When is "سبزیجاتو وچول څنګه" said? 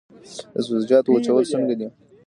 0.65-1.73